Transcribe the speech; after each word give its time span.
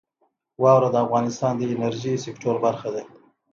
واوره 0.61 0.89
د 0.91 0.95
افغانستان 1.05 1.53
د 1.57 1.61
انرژۍ 1.73 2.15
سکتور 2.25 2.55
برخه 2.65 2.89
ده. 2.95 3.03